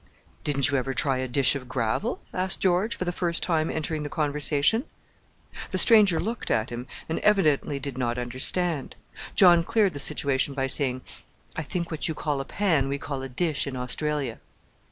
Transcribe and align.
"Didn't 0.43 0.69
you 0.71 0.77
ever 0.79 0.95
try 0.95 1.19
a 1.19 1.27
dish 1.27 1.53
of 1.53 1.69
gravel?" 1.69 2.21
asked 2.33 2.59
George, 2.59 2.95
for 2.95 3.05
the 3.05 3.11
first 3.11 3.43
time 3.43 3.69
entering 3.69 4.01
the 4.01 4.09
conversation. 4.09 4.85
The 5.69 5.77
stranger 5.77 6.19
looked 6.19 6.49
at 6.49 6.71
him, 6.71 6.87
and 7.07 7.19
evidently 7.19 7.77
did 7.77 7.99
not 7.99 8.17
understand. 8.17 8.95
John 9.35 9.63
cleared 9.63 9.93
the 9.93 9.99
situation 9.99 10.55
by 10.55 10.65
saying, 10.65 11.01
"I 11.55 11.61
think 11.61 11.91
what 11.91 12.07
you 12.07 12.15
call 12.15 12.41
a 12.41 12.45
pan 12.45 12.87
we 12.89 12.97
call 12.97 13.21
a 13.21 13.29
dish 13.29 13.67
in 13.67 13.75
Australia." 13.77 14.39